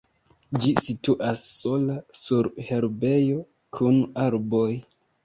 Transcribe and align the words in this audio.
Ĝi 0.61 0.71
situas 0.85 1.43
sola 1.49 1.97
sur 2.21 2.49
herbejo 2.71 3.37
kun 3.79 4.01
arboj. 4.25 4.69